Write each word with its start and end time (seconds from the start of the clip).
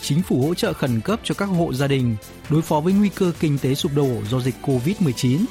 Chính 0.00 0.22
phủ 0.22 0.42
hỗ 0.46 0.54
trợ 0.54 0.72
khẩn 0.72 1.00
cấp 1.00 1.20
cho 1.24 1.34
các 1.34 1.46
hộ 1.46 1.72
gia 1.72 1.86
đình 1.86 2.16
đối 2.50 2.62
phó 2.62 2.80
với 2.80 2.92
nguy 2.92 3.08
cơ 3.08 3.32
kinh 3.40 3.58
tế 3.58 3.74
sụp 3.74 3.92
đổ 3.94 4.08
do 4.30 4.40
dịch 4.40 4.54
Covid-19. 4.62 5.44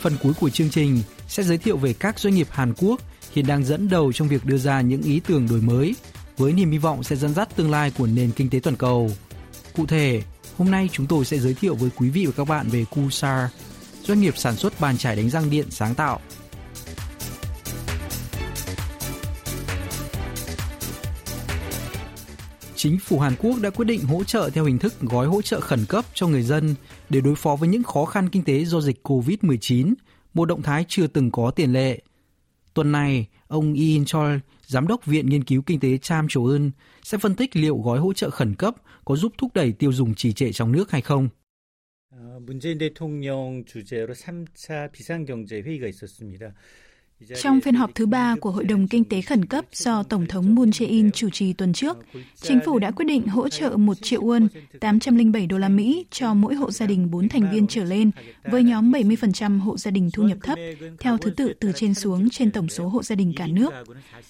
Phần 0.00 0.16
cuối 0.22 0.32
của 0.40 0.50
chương 0.50 0.70
trình 0.70 1.02
sẽ 1.28 1.42
giới 1.42 1.58
thiệu 1.58 1.76
về 1.76 1.92
các 1.92 2.18
doanh 2.18 2.34
nghiệp 2.34 2.48
Hàn 2.50 2.72
Quốc 2.76 3.00
hiện 3.32 3.46
đang 3.46 3.64
dẫn 3.64 3.88
đầu 3.88 4.12
trong 4.12 4.28
việc 4.28 4.44
đưa 4.44 4.58
ra 4.58 4.80
những 4.80 5.02
ý 5.02 5.20
tưởng 5.20 5.48
đổi 5.48 5.60
mới 5.60 5.94
với 6.36 6.52
niềm 6.52 6.70
hy 6.70 6.78
vọng 6.78 7.02
sẽ 7.02 7.16
dẫn 7.16 7.34
dắt 7.34 7.56
tương 7.56 7.70
lai 7.70 7.92
của 7.98 8.06
nền 8.06 8.30
kinh 8.30 8.50
tế 8.50 8.60
toàn 8.60 8.76
cầu. 8.76 9.10
Cụ 9.76 9.86
thể, 9.86 10.22
hôm 10.58 10.70
nay 10.70 10.88
chúng 10.92 11.06
tôi 11.06 11.24
sẽ 11.24 11.38
giới 11.38 11.54
thiệu 11.54 11.74
với 11.74 11.90
quý 11.96 12.10
vị 12.10 12.26
và 12.26 12.32
các 12.36 12.48
bạn 12.48 12.68
về 12.68 12.84
Kusar, 12.90 13.50
doanh 14.02 14.20
nghiệp 14.20 14.34
sản 14.36 14.56
xuất 14.56 14.80
bàn 14.80 14.98
chải 14.98 15.16
đánh 15.16 15.30
răng 15.30 15.50
điện 15.50 15.66
sáng 15.70 15.94
tạo 15.94 16.20
chính 22.83 22.97
phủ 22.99 23.19
Hàn 23.19 23.33
Quốc 23.39 23.59
đã 23.61 23.69
quyết 23.69 23.85
định 23.85 24.01
hỗ 24.03 24.23
trợ 24.23 24.49
theo 24.53 24.65
hình 24.65 24.79
thức 24.79 24.93
gói 25.01 25.27
hỗ 25.27 25.41
trợ 25.41 25.59
khẩn 25.59 25.79
cấp 25.89 26.05
cho 26.13 26.27
người 26.27 26.41
dân 26.41 26.75
để 27.09 27.21
đối 27.21 27.35
phó 27.35 27.55
với 27.55 27.69
những 27.69 27.83
khó 27.83 28.05
khăn 28.05 28.29
kinh 28.29 28.43
tế 28.43 28.65
do 28.65 28.81
dịch 28.81 29.07
COVID-19, 29.07 29.93
một 30.33 30.45
động 30.45 30.61
thái 30.61 30.85
chưa 30.87 31.07
từng 31.07 31.31
có 31.31 31.51
tiền 31.51 31.73
lệ. 31.73 31.99
Tuần 32.73 32.91
này, 32.91 33.27
ông 33.47 33.73
Yin 33.73 34.05
Chol, 34.05 34.37
giám 34.65 34.87
đốc 34.87 35.05
Viện 35.05 35.29
Nghiên 35.29 35.43
cứu 35.43 35.61
Kinh 35.61 35.79
tế 35.79 35.97
Cham 35.97 36.27
Chol 36.29 36.51
Eun, 36.51 36.71
sẽ 37.03 37.17
phân 37.17 37.35
tích 37.35 37.55
liệu 37.55 37.77
gói 37.77 37.99
hỗ 37.99 38.13
trợ 38.13 38.29
khẩn 38.29 38.55
cấp 38.55 38.75
có 39.05 39.15
giúp 39.15 39.33
thúc 39.37 39.51
đẩy 39.53 39.71
tiêu 39.71 39.91
dùng 39.91 40.15
trì 40.15 40.33
trệ 40.33 40.51
trong 40.51 40.71
nước 40.71 40.91
hay 40.91 41.01
không. 41.01 41.29
문재인 42.39 42.77
대통령 42.77 43.63
주재로 43.65 44.13
3차 44.13 44.91
비상경제회의가 44.91 45.87
있었습니다. 45.87 46.53
Trong 47.42 47.60
phiên 47.60 47.74
họp 47.74 47.94
thứ 47.94 48.06
ba 48.06 48.36
của 48.40 48.50
Hội 48.50 48.64
đồng 48.64 48.88
Kinh 48.88 49.04
tế 49.04 49.20
Khẩn 49.22 49.44
cấp 49.44 49.64
do 49.72 50.02
Tổng 50.02 50.26
thống 50.26 50.54
Moon 50.54 50.70
Jae-in 50.70 51.10
chủ 51.10 51.30
trì 51.30 51.52
tuần 51.52 51.72
trước, 51.72 51.98
chính 52.36 52.60
phủ 52.66 52.78
đã 52.78 52.90
quyết 52.90 53.04
định 53.04 53.26
hỗ 53.26 53.48
trợ 53.48 53.76
1 53.76 53.94
triệu 54.02 54.22
won, 54.22 54.48
807 54.80 55.46
đô 55.46 55.58
la 55.58 55.68
Mỹ 55.68 56.06
cho 56.10 56.34
mỗi 56.34 56.54
hộ 56.54 56.70
gia 56.70 56.86
đình 56.86 57.10
4 57.10 57.28
thành 57.28 57.50
viên 57.52 57.66
trở 57.66 57.84
lên, 57.84 58.10
với 58.44 58.62
nhóm 58.62 58.92
70% 58.92 59.60
hộ 59.60 59.76
gia 59.76 59.90
đình 59.90 60.10
thu 60.12 60.22
nhập 60.22 60.38
thấp, 60.42 60.58
theo 61.00 61.18
thứ 61.18 61.30
tự 61.30 61.52
từ 61.60 61.72
trên 61.74 61.94
xuống 61.94 62.30
trên 62.30 62.50
tổng 62.50 62.68
số 62.68 62.88
hộ 62.88 63.02
gia 63.02 63.16
đình 63.16 63.32
cả 63.36 63.46
nước. 63.46 63.72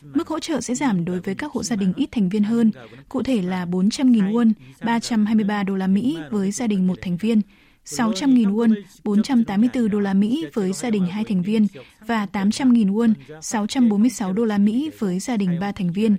Mức 0.03 0.29
hỗ 0.29 0.41
trợ 0.41 0.61
sẽ 0.61 0.75
giảm 0.75 1.05
đối 1.05 1.21
với 1.21 1.35
các 1.35 1.53
hộ 1.53 1.63
gia 1.63 1.77
đình 1.77 1.93
ít 1.97 2.09
thành 2.13 2.29
viên 2.29 2.43
hơn, 2.43 2.71
cụ 3.09 3.23
thể 3.23 3.43
là 3.43 3.65
400.000 3.65 4.33
won, 4.33 4.53
323 4.85 5.63
đô 5.63 5.77
la 5.77 5.87
Mỹ 5.87 6.19
với 6.31 6.51
gia 6.51 6.67
đình 6.67 6.87
một 6.87 6.99
thành 7.03 7.17
viên, 7.17 7.41
600.000 7.87 8.55
won, 8.55 8.75
484 9.05 9.89
đô 9.89 10.01
la 10.01 10.15
Mỹ 10.15 10.47
với 10.55 10.73
gia 10.73 10.91
đình 10.91 11.07
hai 11.07 11.25
thành 11.25 11.43
viên 11.43 11.67
và 12.07 12.27
800.000 12.33 12.95
won, 12.95 13.15
646 13.41 14.33
đô 14.33 14.45
la 14.45 14.59
Mỹ 14.59 14.91
với 14.99 15.19
gia 15.19 15.37
đình 15.37 15.61
ba 15.61 15.73
thành 15.73 15.93
viên. 15.93 16.17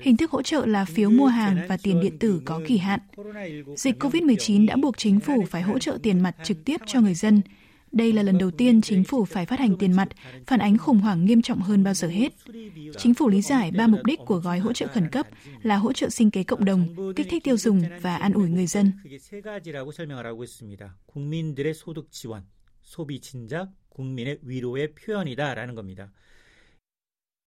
Hình 0.00 0.16
thức 0.16 0.30
hỗ 0.30 0.42
trợ 0.42 0.66
là 0.66 0.84
phiếu 0.84 1.10
mua 1.10 1.26
hàng 1.26 1.58
và 1.68 1.76
tiền 1.82 2.00
điện 2.00 2.18
tử 2.18 2.42
có 2.44 2.60
kỳ 2.66 2.78
hạn. 2.78 3.00
Dịch 3.76 4.02
COVID-19 4.02 4.66
đã 4.66 4.76
buộc 4.76 4.98
chính 4.98 5.20
phủ 5.20 5.44
phải 5.50 5.62
hỗ 5.62 5.78
trợ 5.78 5.98
tiền 6.02 6.20
mặt 6.20 6.36
trực 6.44 6.64
tiếp 6.64 6.80
cho 6.86 7.00
người 7.00 7.14
dân. 7.14 7.42
Đây 7.92 8.12
là 8.12 8.22
lần 8.22 8.38
đầu 8.38 8.50
tiên 8.50 8.80
chính 8.80 9.04
phủ 9.04 9.24
phải 9.24 9.46
phát 9.46 9.58
hành 9.58 9.76
tiền 9.78 9.92
mặt, 9.92 10.08
phản 10.46 10.60
ánh 10.60 10.78
khủng 10.78 10.98
hoảng 10.98 11.24
nghiêm 11.24 11.42
trọng 11.42 11.60
hơn 11.60 11.84
bao 11.84 11.94
giờ 11.94 12.08
hết. 12.08 12.32
Chính 12.98 13.14
phủ 13.14 13.28
lý 13.28 13.42
giải 13.42 13.70
ba 13.70 13.86
mục 13.86 14.00
đích 14.04 14.20
của 14.26 14.36
gói 14.36 14.58
hỗ 14.58 14.72
trợ 14.72 14.86
khẩn 14.86 15.08
cấp 15.08 15.26
là 15.62 15.76
hỗ 15.76 15.92
trợ 15.92 16.10
sinh 16.10 16.30
kế 16.30 16.42
cộng 16.42 16.64
đồng, 16.64 17.12
kích 17.16 17.26
thích 17.30 17.44
tiêu 17.44 17.56
dùng 17.56 17.82
và 18.02 18.16
an 18.16 18.32
ủi 18.32 18.48
người 18.48 18.66
dân. 18.66 18.92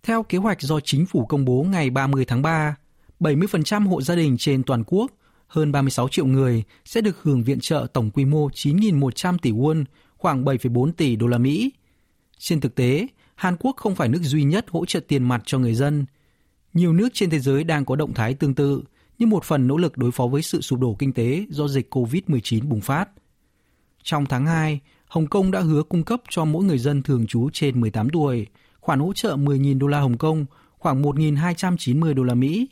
Theo 0.02 0.22
kế 0.22 0.38
hoạch 0.38 0.62
do 0.62 0.80
chính 0.80 1.06
phủ 1.06 1.26
công 1.26 1.44
bố 1.44 1.62
ngày 1.62 1.90
30 1.90 2.24
tháng 2.24 2.42
3, 2.42 2.76
70% 3.20 3.88
hộ 3.88 4.02
gia 4.02 4.14
đình 4.14 4.36
trên 4.38 4.62
toàn 4.62 4.84
quốc, 4.86 5.12
hơn 5.46 5.72
36 5.72 6.08
triệu 6.08 6.26
người 6.26 6.62
sẽ 6.84 7.00
được 7.00 7.22
hưởng 7.22 7.42
viện 7.42 7.60
trợ 7.60 7.86
tổng 7.92 8.10
quy 8.10 8.24
mô 8.24 8.48
9.100 8.48 9.38
tỷ 9.42 9.52
won 9.52 9.84
khoảng 10.20 10.44
7,4 10.44 10.92
tỷ 10.92 11.16
đô 11.16 11.26
la 11.26 11.38
Mỹ. 11.38 11.72
Trên 12.38 12.60
thực 12.60 12.74
tế, 12.74 13.06
Hàn 13.34 13.56
Quốc 13.56 13.76
không 13.76 13.94
phải 13.94 14.08
nước 14.08 14.22
duy 14.22 14.44
nhất 14.44 14.66
hỗ 14.70 14.86
trợ 14.86 15.00
tiền 15.00 15.24
mặt 15.24 15.42
cho 15.46 15.58
người 15.58 15.74
dân. 15.74 16.06
Nhiều 16.74 16.92
nước 16.92 17.08
trên 17.12 17.30
thế 17.30 17.38
giới 17.38 17.64
đang 17.64 17.84
có 17.84 17.96
động 17.96 18.14
thái 18.14 18.34
tương 18.34 18.54
tự 18.54 18.82
như 19.18 19.26
một 19.26 19.44
phần 19.44 19.66
nỗ 19.66 19.76
lực 19.76 19.98
đối 19.98 20.10
phó 20.10 20.26
với 20.26 20.42
sự 20.42 20.60
sụp 20.60 20.80
đổ 20.80 20.96
kinh 20.98 21.12
tế 21.12 21.46
do 21.50 21.68
dịch 21.68 21.94
COVID-19 21.94 22.68
bùng 22.68 22.80
phát. 22.80 23.08
Trong 24.02 24.26
tháng 24.26 24.46
2, 24.46 24.80
Hồng 25.06 25.26
Kông 25.26 25.50
đã 25.50 25.60
hứa 25.60 25.82
cung 25.82 26.02
cấp 26.02 26.20
cho 26.28 26.44
mỗi 26.44 26.64
người 26.64 26.78
dân 26.78 27.02
thường 27.02 27.26
trú 27.26 27.50
trên 27.52 27.80
18 27.80 28.10
tuổi 28.10 28.46
khoản 28.80 29.00
hỗ 29.00 29.12
trợ 29.12 29.36
10.000 29.36 29.78
đô 29.78 29.86
la 29.86 30.00
Hồng 30.00 30.18
Kông, 30.18 30.46
khoảng 30.78 31.02
1.290 31.02 32.14
đô 32.14 32.22
la 32.22 32.34
Mỹ. 32.34 32.68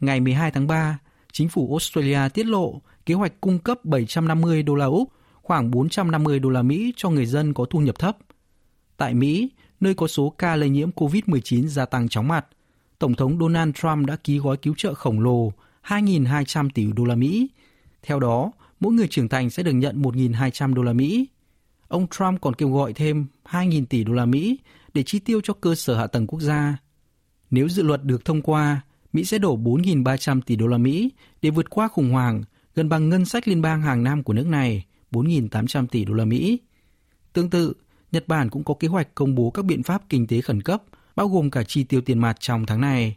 Ngày 0.00 0.20
12 0.20 0.50
tháng 0.50 0.66
3, 0.66 0.98
chính 1.32 1.48
phủ 1.48 1.68
Australia 1.70 2.28
tiết 2.34 2.46
lộ 2.46 2.80
kế 3.06 3.14
hoạch 3.14 3.40
cung 3.40 3.58
cấp 3.58 3.84
750 3.84 4.62
đô 4.62 4.74
la 4.74 4.86
Úc 4.86 5.12
khoảng 5.46 5.70
450 5.70 6.38
đô 6.38 6.48
la 6.50 6.62
Mỹ 6.62 6.92
cho 6.96 7.10
người 7.10 7.26
dân 7.26 7.54
có 7.54 7.64
thu 7.64 7.78
nhập 7.78 7.98
thấp. 7.98 8.16
Tại 8.96 9.14
Mỹ, 9.14 9.50
nơi 9.80 9.94
có 9.94 10.06
số 10.06 10.30
ca 10.38 10.56
lây 10.56 10.68
nhiễm 10.68 10.90
COVID-19 10.90 11.66
gia 11.66 11.84
tăng 11.84 12.08
chóng 12.08 12.28
mặt, 12.28 12.46
Tổng 12.98 13.14
thống 13.14 13.38
Donald 13.40 13.74
Trump 13.74 14.06
đã 14.06 14.16
ký 14.16 14.38
gói 14.38 14.56
cứu 14.56 14.74
trợ 14.76 14.94
khổng 14.94 15.20
lồ 15.20 15.52
2.200 15.86 16.68
tỷ 16.74 16.92
đô 16.92 17.04
la 17.04 17.14
Mỹ. 17.14 17.48
Theo 18.02 18.20
đó, 18.20 18.52
mỗi 18.80 18.92
người 18.92 19.08
trưởng 19.08 19.28
thành 19.28 19.50
sẽ 19.50 19.62
được 19.62 19.72
nhận 19.72 20.02
1.200 20.02 20.74
đô 20.74 20.82
la 20.82 20.92
Mỹ. 20.92 21.28
Ông 21.88 22.06
Trump 22.06 22.40
còn 22.40 22.54
kêu 22.54 22.70
gọi 22.70 22.92
thêm 22.92 23.26
2.000 23.50 23.86
tỷ 23.86 24.04
đô 24.04 24.12
la 24.12 24.26
Mỹ 24.26 24.58
để 24.94 25.02
chi 25.02 25.18
tiêu 25.18 25.40
cho 25.44 25.54
cơ 25.54 25.74
sở 25.74 25.96
hạ 25.96 26.06
tầng 26.06 26.26
quốc 26.26 26.40
gia. 26.40 26.76
Nếu 27.50 27.68
dự 27.68 27.82
luật 27.82 28.04
được 28.04 28.24
thông 28.24 28.42
qua, 28.42 28.80
Mỹ 29.12 29.24
sẽ 29.24 29.38
đổ 29.38 29.58
4.300 29.58 30.40
tỷ 30.40 30.56
đô 30.56 30.66
la 30.66 30.78
Mỹ 30.78 31.10
để 31.42 31.50
vượt 31.50 31.70
qua 31.70 31.88
khủng 31.88 32.10
hoảng, 32.10 32.42
gần 32.74 32.88
bằng 32.88 33.08
ngân 33.08 33.24
sách 33.24 33.48
liên 33.48 33.62
bang 33.62 33.82
hàng 33.82 34.02
năm 34.04 34.22
của 34.22 34.32
nước 34.32 34.46
này, 34.46 34.84
4.800 35.12 35.86
tỷ 35.86 36.04
đô 36.04 36.14
la 36.14 36.24
Mỹ. 36.24 36.60
Tương 37.32 37.50
tự, 37.50 37.74
Nhật 38.12 38.28
Bản 38.28 38.50
cũng 38.50 38.64
có 38.64 38.74
kế 38.74 38.88
hoạch 38.88 39.14
công 39.14 39.34
bố 39.34 39.50
các 39.50 39.64
biện 39.64 39.82
pháp 39.82 40.02
kinh 40.08 40.26
tế 40.26 40.40
khẩn 40.40 40.62
cấp, 40.62 40.82
bao 41.16 41.28
gồm 41.28 41.50
cả 41.50 41.64
chi 41.64 41.84
tiêu 41.84 42.00
tiền 42.00 42.18
mặt 42.18 42.36
trong 42.40 42.66
tháng 42.66 42.80
này. 42.80 43.16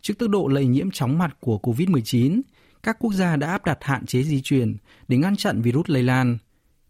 Trước 0.00 0.14
tốc 0.18 0.30
độ 0.30 0.48
lây 0.48 0.66
nhiễm 0.66 0.90
chóng 0.90 1.18
mặt 1.18 1.36
của 1.40 1.58
COVID-19, 1.62 2.40
các 2.82 2.96
quốc 3.00 3.12
gia 3.12 3.36
đã 3.36 3.50
áp 3.50 3.64
đặt 3.64 3.78
hạn 3.80 4.06
chế 4.06 4.22
di 4.22 4.40
chuyển 4.42 4.76
để 5.08 5.16
ngăn 5.16 5.36
chặn 5.36 5.62
virus 5.62 5.88
lây 5.88 6.02
lan. 6.02 6.38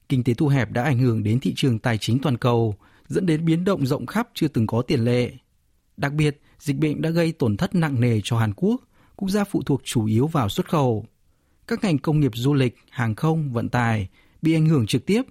Kinh 0.09 0.25
tế 0.25 0.34
thu 0.34 0.49
hẹp 0.49 0.71
đã 0.71 0.83
ảnh 0.83 0.99
hưởng 0.99 1.22
đến 1.22 1.41
thị 1.41 1.53
trường 1.57 1.78
tài 1.78 1.99
chính 1.99 2.19
toàn 2.19 2.37
cầu, 2.37 2.75
dẫn 3.09 3.27
đến 3.27 3.45
biến 3.45 3.65
động 3.65 3.87
rộng 3.87 4.07
khắp 4.07 4.28
chưa 4.34 4.49
từng 4.49 4.67
có 4.67 4.83
tiền 4.83 5.05
lệ. 5.05 5.33
Đặc 5.97 6.12
biệt, 6.12 6.41
dịch 6.59 6.77
bệnh 6.78 7.03
đã 7.03 7.11
gây 7.11 7.33
tổn 7.33 7.57
thất 7.57 7.75
nặng 7.75 8.01
nề 8.01 8.21
cho 8.25 8.39
Hàn 8.39 8.53
Quốc, 8.57 8.81
quốc 9.17 9.28
gia 9.28 9.45
phụ 9.45 9.62
thuộc 9.62 9.81
chủ 9.84 10.07
yếu 10.07 10.27
vào 10.27 10.49
xuất 10.49 10.69
khẩu. 10.69 11.07
Các 11.67 11.84
ngành 11.84 11.99
công 11.99 12.21
nghiệp 12.21 12.33
du 12.34 12.55
lịch, 12.55 12.77
hàng 12.91 13.15
không, 13.15 13.53
vận 13.53 13.69
tải 13.69 14.09
bị 14.42 14.53
ảnh 14.53 14.66
hưởng 14.66 14.86
trực 14.86 15.06
tiếp, 15.06 15.22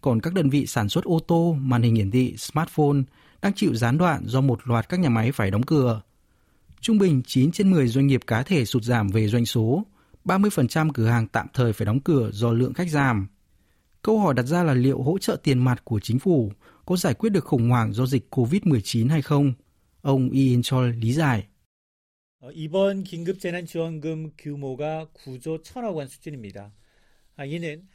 còn 0.00 0.20
các 0.20 0.34
đơn 0.34 0.50
vị 0.50 0.66
sản 0.66 0.88
xuất 0.88 1.04
ô 1.04 1.18
tô, 1.18 1.56
màn 1.60 1.82
hình 1.82 1.94
hiển 1.94 2.10
thị, 2.10 2.34
smartphone 2.36 3.02
đang 3.42 3.52
chịu 3.52 3.74
gián 3.74 3.98
đoạn 3.98 4.22
do 4.26 4.40
một 4.40 4.60
loạt 4.64 4.88
các 4.88 5.00
nhà 5.00 5.08
máy 5.08 5.32
phải 5.32 5.50
đóng 5.50 5.62
cửa. 5.62 6.02
Trung 6.80 6.98
bình 6.98 7.22
9 7.26 7.52
trên 7.52 7.70
10 7.70 7.88
doanh 7.88 8.06
nghiệp 8.06 8.20
cá 8.26 8.42
thể 8.42 8.64
sụt 8.64 8.82
giảm 8.82 9.08
về 9.08 9.28
doanh 9.28 9.46
số, 9.46 9.82
30% 10.24 10.90
cửa 10.94 11.06
hàng 11.06 11.26
tạm 11.26 11.46
thời 11.54 11.72
phải 11.72 11.86
đóng 11.86 12.00
cửa 12.00 12.30
do 12.32 12.52
lượng 12.52 12.74
khách 12.74 12.90
giảm. 12.90 13.26
Câu 14.02 14.18
hỏi 14.18 14.34
đặt 14.34 14.42
ra 14.42 14.62
là 14.62 14.74
liệu 14.74 15.02
hỗ 15.02 15.18
trợ 15.18 15.36
tiền 15.42 15.58
mặt 15.58 15.84
của 15.84 16.00
chính 16.00 16.18
phủ 16.18 16.52
có 16.86 16.96
giải 16.96 17.14
quyết 17.14 17.30
được 17.30 17.44
khủng 17.44 17.70
hoảng 17.70 17.92
do 17.92 18.06
dịch 18.06 18.26
COVID-19 18.30 19.10
hay 19.10 19.22
không? 19.22 19.52
Ông 20.02 20.30
Ian 20.30 20.62
Chol 20.62 20.90
lý 20.90 21.12
giải. 21.12 21.44
이번 22.52 23.04
긴급재난지원금 23.04 24.32
규모가 24.36 25.06
9조 25.14 25.62
1천억 25.62 25.96
원 25.96 26.08
수준입니다. 26.08 26.72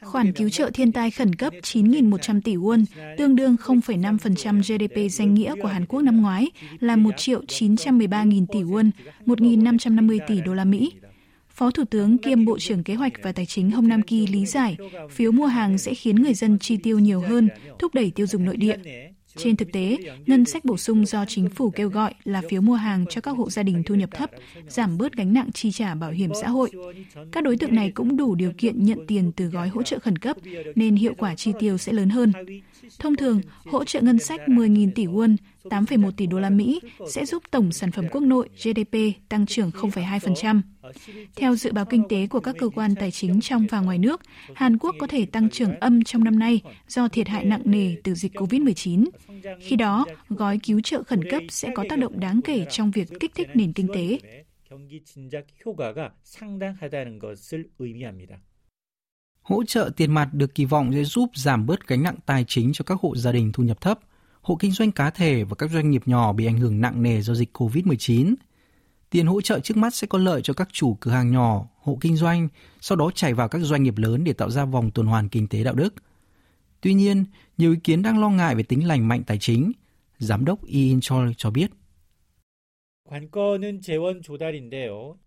Khoản 0.01 0.33
cứu 0.33 0.49
trợ 0.49 0.69
thiên 0.73 0.91
tai 0.91 1.11
khẩn 1.11 1.35
cấp 1.35 1.53
9.100 1.61 2.41
tỷ 2.41 2.55
won, 2.55 2.85
tương 3.17 3.35
đương 3.35 3.55
0,5% 3.63 4.61
GDP 4.61 5.11
danh 5.11 5.33
nghĩa 5.33 5.55
của 5.61 5.67
Hàn 5.67 5.85
Quốc 5.85 6.01
năm 6.01 6.21
ngoái, 6.21 6.47
là 6.79 6.95
1 6.95 7.11
triệu 7.17 7.41
913.000 7.47 8.45
tỷ 8.53 8.59
won, 8.59 8.89
1.550 9.25 10.19
tỷ 10.27 10.41
đô 10.41 10.53
la 10.53 10.65
Mỹ. 10.65 10.91
Phó 11.49 11.71
Thủ 11.71 11.83
tướng 11.85 12.17
kiêm 12.17 12.45
Bộ 12.45 12.59
trưởng 12.59 12.83
Kế 12.83 12.93
hoạch 12.95 13.13
và 13.23 13.31
Tài 13.31 13.45
chính 13.45 13.71
Hồng 13.71 13.87
Nam 13.87 14.01
Ki 14.01 14.27
lý 14.27 14.45
giải, 14.45 14.77
phiếu 15.09 15.31
mua 15.31 15.45
hàng 15.45 15.77
sẽ 15.77 15.93
khiến 15.93 16.15
người 16.15 16.33
dân 16.33 16.59
chi 16.59 16.77
tiêu 16.77 16.99
nhiều 16.99 17.21
hơn, 17.21 17.49
thúc 17.79 17.93
đẩy 17.93 18.11
tiêu 18.15 18.27
dùng 18.27 18.45
nội 18.45 18.57
địa. 18.57 18.77
Trên 19.35 19.55
thực 19.55 19.71
tế, 19.71 19.97
ngân 20.25 20.45
sách 20.45 20.65
bổ 20.65 20.77
sung 20.77 21.05
do 21.05 21.25
chính 21.25 21.49
phủ 21.49 21.69
kêu 21.69 21.89
gọi 21.89 22.13
là 22.23 22.41
phiếu 22.49 22.61
mua 22.61 22.73
hàng 22.73 23.05
cho 23.09 23.21
các 23.21 23.31
hộ 23.31 23.49
gia 23.49 23.63
đình 23.63 23.83
thu 23.85 23.95
nhập 23.95 24.09
thấp, 24.11 24.29
giảm 24.67 24.97
bớt 24.97 25.13
gánh 25.13 25.33
nặng 25.33 25.51
chi 25.53 25.71
trả 25.71 25.95
bảo 25.95 26.11
hiểm 26.11 26.31
xã 26.41 26.47
hội. 26.47 26.71
Các 27.31 27.43
đối 27.43 27.57
tượng 27.57 27.75
này 27.75 27.91
cũng 27.91 28.17
đủ 28.17 28.35
điều 28.35 28.51
kiện 28.57 28.85
nhận 28.85 28.99
tiền 29.07 29.31
từ 29.31 29.45
gói 29.45 29.69
hỗ 29.69 29.83
trợ 29.83 29.99
khẩn 29.99 30.17
cấp, 30.17 30.37
nên 30.75 30.95
hiệu 30.95 31.13
quả 31.17 31.35
chi 31.35 31.51
tiêu 31.59 31.77
sẽ 31.77 31.93
lớn 31.93 32.09
hơn. 32.09 32.31
Thông 32.99 33.15
thường, 33.15 33.41
hỗ 33.65 33.83
trợ 33.83 34.01
ngân 34.01 34.19
sách 34.19 34.41
10.000 34.47 34.91
tỷ 34.95 35.05
won, 35.05 35.35
8,1 35.63 36.11
tỷ 36.11 36.25
đô 36.25 36.39
la 36.39 36.49
Mỹ 36.49 36.79
sẽ 37.09 37.25
giúp 37.25 37.43
tổng 37.51 37.71
sản 37.71 37.91
phẩm 37.91 38.05
quốc 38.11 38.21
nội 38.21 38.49
GDP 38.63 38.97
tăng 39.29 39.45
trưởng 39.45 39.69
0,2%. 39.69 40.61
Theo 41.35 41.55
dự 41.55 41.71
báo 41.71 41.85
kinh 41.85 42.03
tế 42.09 42.27
của 42.27 42.39
các 42.39 42.55
cơ 42.59 42.69
quan 42.69 42.95
tài 42.95 43.11
chính 43.11 43.41
trong 43.41 43.67
và 43.69 43.79
ngoài 43.79 43.97
nước, 43.97 44.21
Hàn 44.55 44.77
Quốc 44.77 44.95
có 44.99 45.07
thể 45.07 45.25
tăng 45.25 45.49
trưởng 45.49 45.79
âm 45.79 46.03
trong 46.03 46.23
năm 46.23 46.39
nay 46.39 46.61
do 46.87 47.07
thiệt 47.07 47.27
hại 47.27 47.45
nặng 47.45 47.61
nề 47.65 47.95
từ 48.03 48.13
dịch 48.13 48.33
COVID-19. 48.33 49.05
Khi 49.61 49.75
đó, 49.75 50.05
gói 50.29 50.59
cứu 50.63 50.81
trợ 50.81 51.03
khẩn 51.03 51.29
cấp 51.31 51.43
sẽ 51.49 51.69
có 51.75 51.85
tác 51.89 51.99
động 51.99 52.19
đáng 52.19 52.41
kể 52.43 52.65
trong 52.69 52.91
việc 52.91 53.09
kích 53.19 53.31
thích 53.35 53.47
nền 53.53 53.73
kinh 53.73 53.87
tế. 53.93 54.19
Hỗ 59.41 59.63
trợ 59.63 59.89
tiền 59.97 60.13
mặt 60.13 60.29
được 60.33 60.55
kỳ 60.55 60.65
vọng 60.65 60.91
sẽ 60.93 61.03
giúp 61.03 61.29
giảm 61.35 61.65
bớt 61.65 61.87
gánh 61.87 62.03
nặng 62.03 62.15
tài 62.25 62.45
chính 62.47 62.73
cho 62.73 62.83
các 62.83 62.99
hộ 63.01 63.15
gia 63.15 63.31
đình 63.31 63.51
thu 63.51 63.63
nhập 63.63 63.81
thấp, 63.81 63.99
hộ 64.41 64.55
kinh 64.55 64.71
doanh 64.71 64.91
cá 64.91 65.09
thể 65.09 65.43
và 65.43 65.55
các 65.55 65.71
doanh 65.71 65.91
nghiệp 65.91 66.01
nhỏ 66.05 66.33
bị 66.33 66.45
ảnh 66.45 66.57
hưởng 66.57 66.81
nặng 66.81 67.03
nề 67.03 67.21
do 67.21 67.33
dịch 67.33 67.57
COVID-19. 67.57 68.35
Tiền 69.14 69.26
hỗ 69.26 69.40
trợ 69.40 69.60
trước 69.60 69.76
mắt 69.76 69.94
sẽ 69.94 70.06
có 70.06 70.18
lợi 70.18 70.42
cho 70.42 70.54
các 70.54 70.68
chủ 70.72 70.96
cửa 71.00 71.10
hàng 71.10 71.32
nhỏ, 71.32 71.68
hộ 71.82 71.98
kinh 72.00 72.16
doanh, 72.16 72.48
sau 72.80 72.96
đó 72.96 73.10
chảy 73.14 73.34
vào 73.34 73.48
các 73.48 73.58
doanh 73.58 73.82
nghiệp 73.82 73.98
lớn 73.98 74.24
để 74.24 74.32
tạo 74.32 74.50
ra 74.50 74.64
vòng 74.64 74.90
tuần 74.90 75.06
hoàn 75.06 75.28
kinh 75.28 75.48
tế 75.48 75.64
đạo 75.64 75.74
đức. 75.74 75.94
Tuy 76.80 76.94
nhiên, 76.94 77.24
nhiều 77.58 77.72
ý 77.72 77.78
kiến 77.84 78.02
đang 78.02 78.20
lo 78.20 78.28
ngại 78.28 78.54
về 78.54 78.62
tính 78.62 78.88
lành 78.88 79.08
mạnh 79.08 79.22
tài 79.26 79.38
chính. 79.38 79.72
Giám 80.18 80.44
đốc 80.44 80.66
Ian 80.66 81.00
Choi 81.00 81.34
cho 81.36 81.50
biết. 81.50 81.70
관건은 83.10 83.80
재원 83.80 84.22
조달인데요. 84.22 85.18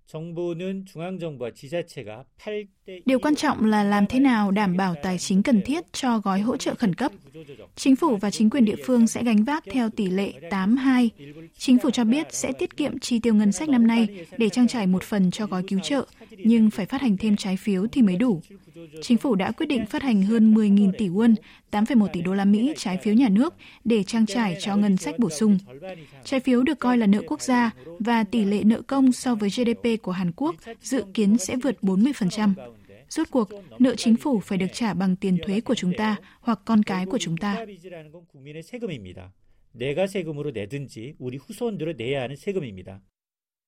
Điều 3.07 3.19
quan 3.19 3.35
trọng 3.35 3.65
là 3.65 3.85
làm 3.85 4.07
thế 4.07 4.21
nào 4.21 4.51
đảm 4.51 4.77
bảo 4.77 4.95
tài 5.03 5.19
chính 5.19 5.43
cần 5.43 5.63
thiết 5.63 5.93
cho 5.93 6.19
gói 6.19 6.41
hỗ 6.41 6.57
trợ 6.57 6.75
khẩn 6.75 6.95
cấp. 6.95 7.13
Chính 7.77 7.97
phủ 7.97 8.17
và 8.17 8.31
chính 8.31 8.51
quyền 8.51 8.65
địa 8.65 8.77
phương 8.87 9.07
sẽ 9.07 9.25
gánh 9.25 9.45
vác 9.45 9.65
theo 9.73 9.91
tỷ 9.91 10.07
lệ 10.07 10.33
82. 10.51 11.11
Chính 11.59 11.79
phủ 11.79 11.91
cho 11.91 12.05
biết 12.05 12.27
sẽ 12.31 12.53
tiết 12.53 12.77
kiệm 12.77 12.99
chi 12.99 13.19
tiêu 13.19 13.35
ngân 13.35 13.53
sách 13.53 13.69
năm 13.69 13.87
nay 13.87 14.27
để 14.39 14.49
trang 14.49 14.69
trải 14.69 14.87
một 14.87 15.03
phần 15.03 15.31
cho 15.31 15.47
gói 15.47 15.63
cứu 15.69 15.81
trợ, 15.81 16.07
nhưng 16.31 16.71
phải 16.71 16.87
phát 16.87 17.01
hành 17.01 17.17
thêm 17.17 17.37
trái 17.37 17.57
phiếu 17.57 17.87
thì 17.93 18.03
mới 18.03 18.17
đủ. 18.17 18.41
Chính 19.03 19.19
phủ 19.19 19.35
đã 19.35 19.51
quyết 19.51 19.67
định 19.67 19.87
phát 19.87 20.03
hành 20.03 20.23
hơn 20.23 20.55
10.000 20.55 20.93
tỷ 20.99 21.09
won, 21.09 21.35
8,1 21.71 22.09
tỷ 22.13 22.23
đô 22.23 22.35
la 22.35 22.45
Mỹ 22.45 22.75
trái 22.77 22.99
phiếu 23.03 23.15
nhà 23.15 23.29
nước 23.29 23.55
để 23.85 24.03
trang 24.03 24.27
trải 24.27 24.57
cho 24.61 24.77
ngân 24.77 24.97
sách 24.97 25.19
bổ 25.19 25.31
sung. 25.31 25.59
Trái 26.25 26.41
phiếu 26.41 26.63
được 26.63 26.79
coi 26.79 26.99
là 26.99 27.07
nợ 27.07 27.23
quốc 27.27 27.41
gia 27.41 27.71
và 27.99 28.25
tỷ 28.25 28.45
lệ 28.45 28.65
nợ 28.65 28.83
công 28.83 29.13
so 29.13 29.35
với 29.35 29.49
GDP 29.51 29.98
của 29.99 30.13
Hàn 30.13 30.33
Quốc 30.33 30.55
dự 30.83 31.05
kiến 31.15 31.39
sẽ 31.39 31.57
vượt 31.57 31.77
40%. 31.83 32.55
Rốt 33.09 33.27
cuộc, 33.31 33.49
nợ 33.79 33.95
chính 33.97 34.17
phủ 34.17 34.41
phải 34.41 34.59
được 34.59 34.67
trả 34.73 34.95
bằng 34.95 35.17
tiền 35.17 35.39
thuế 35.47 35.61
của 35.61 35.75
chúng 35.75 35.93
ta 35.99 36.17
hoặc 36.41 36.61
con 36.65 36.83
cái 36.83 37.07
của 37.07 37.19
chúng 37.19 37.37
ta. 37.37 37.65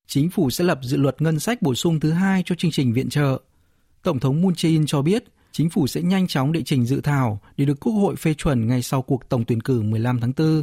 Chính 0.07 0.31
phủ 0.31 0.51
sẽ 0.51 0.65
lập 0.65 0.79
dự 0.83 0.97
luật 0.97 1.23
ngân 1.23 1.39
sách 1.39 1.63
bổ 1.63 1.75
sung 1.75 2.01
thứ 2.01 2.11
hai 2.11 2.43
cho 2.47 2.55
chương 2.55 2.71
trình 2.71 2.93
viện 2.93 3.09
trợ. 3.09 3.41
Tổng 4.03 4.21
thống 4.21 4.43
Moon 4.43 4.53
Jae-in 4.53 4.87
cho 4.87 5.03
biết 5.03 5.25
chính 5.53 5.71
phủ 5.71 5.87
sẽ 5.87 6.03
nhanh 6.03 6.27
chóng 6.27 6.53
đệ 6.53 6.63
trình 6.63 6.87
dự 6.87 7.01
thảo 7.01 7.41
để 7.57 7.65
được 7.65 7.81
Quốc 7.81 7.93
hội 7.93 8.17
phê 8.17 8.35
chuẩn 8.35 8.67
ngay 8.69 8.83
sau 8.83 9.03
cuộc 9.03 9.29
tổng 9.29 9.45
tuyển 9.45 9.61
cử 9.61 9.83
15 9.83 10.21
tháng 10.21 10.33
4. 10.37 10.63